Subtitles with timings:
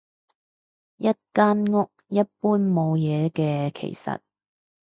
[0.97, 4.19] 一間屋，一般冇嘢嘅其實